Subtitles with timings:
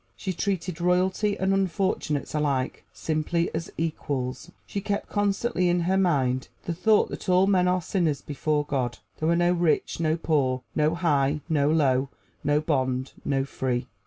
[0.15, 4.49] She treated royalty and unfortunates alike simply as equals.
[4.65, 8.97] She kept constantly in her mind the thought that all men are sinners before God:
[9.19, 12.09] there are no rich, no poor; no high, no low;
[12.43, 13.85] no bond, no free.